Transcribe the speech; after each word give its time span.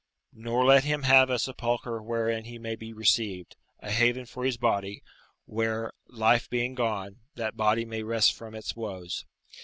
["Nor 0.33 0.65
let 0.65 0.83
him 0.83 1.03
have 1.03 1.29
a 1.29 1.37
sepulchre 1.37 2.01
wherein 2.01 2.45
he 2.45 2.57
may 2.57 2.75
be 2.75 2.91
received, 2.91 3.55
a 3.81 3.91
haven 3.91 4.25
for 4.25 4.43
his 4.43 4.57
body, 4.57 5.03
where, 5.45 5.91
life 6.07 6.49
being 6.49 6.73
gone, 6.73 7.17
that 7.35 7.55
body 7.55 7.85
may 7.85 8.01
rest 8.01 8.33
from 8.33 8.55
its 8.55 8.75
woes." 8.75 9.25